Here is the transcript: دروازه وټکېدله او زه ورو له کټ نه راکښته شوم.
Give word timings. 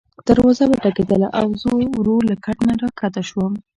دروازه 0.27 0.63
وټکېدله 0.67 1.27
او 1.39 1.47
زه 1.61 1.69
ورو 1.97 2.15
له 2.29 2.35
کټ 2.45 2.57
نه 2.67 2.73
راکښته 2.81 3.21
شوم. 3.29 3.53